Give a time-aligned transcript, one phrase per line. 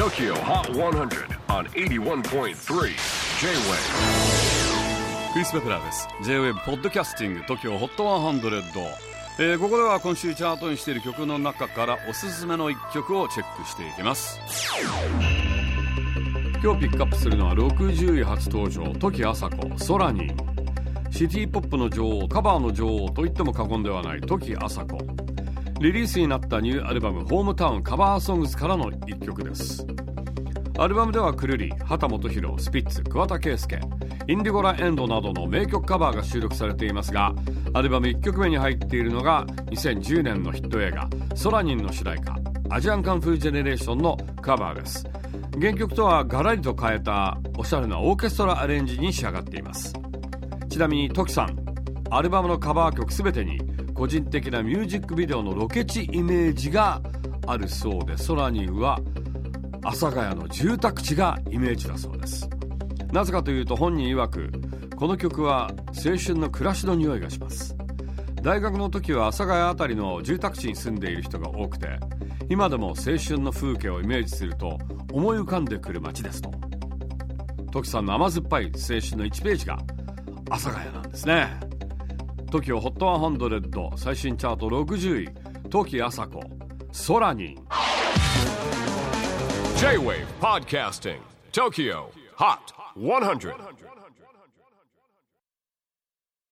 [0.00, 2.54] TOKYO HOT 100 on 81.3 J-WAVE.
[5.34, 6.08] クリス・ベプラーです。
[6.24, 8.62] J-WAVE ポッドキャスティング TOKYO HOT 100、
[9.40, 14.40] えー、ここでは今週チャートにしている曲の中からおすすめの一曲をチェックしていきます。
[16.62, 20.32] 今日ピックアップするのは60位初登場時あさこ空に
[21.10, 24.96] シティポップの女王カバーの女王と言っても過言ではない時あさこ
[25.80, 29.86] リリースになったニューアルバム「ホームタウンカバーソングス」からの一曲です。
[30.78, 33.80] アルバムではくるり畑基博スピッツ桑田佳祐
[34.28, 37.34] インディゴラエンドなどの名曲カバーが収録されていますが
[37.72, 42.36] アルバム1曲目に入っているのが2010年のヒット映画「ソラニン」の主題歌
[42.68, 45.06] アジアンカンフージェネレーションのカバーです。
[45.58, 49.94] 原曲とはガラリと変えたおしゃれなオーケストラアレンジに仕上がっています。
[50.68, 51.56] ちなみにトキさん
[52.10, 53.69] アルバムのカバー曲全てに
[54.00, 57.02] 個人的なミュージックビデオのロケ地イメージが
[57.46, 58.98] あるそうでソラニンは
[59.82, 62.48] 阿佐ヶ谷の住宅地がイメージだそうです。
[63.12, 64.50] なぜかというと本人曰く
[64.96, 67.76] この曲は青春の暮らしの匂いがします。
[68.42, 71.98] 大学の時は阿佐ヶ谷辺りの住宅地に住んでいる人が多くて
[72.48, 74.78] 今でも青春の風景をイメージすると
[75.12, 76.50] 思い浮かんでくる街ですと。
[77.70, 79.74] トキさんの甘酸っぱい青春の1ページが
[80.48, 81.69] 阿佐ヶ谷なんですね。
[82.50, 85.28] TOKIOHOT100 最新チャート60位
[85.70, 86.42] 時あさこ
[87.06, 87.56] 空に
[89.78, 91.20] J-WAVE PODCASTING
[91.52, 93.99] TOKIOHOT100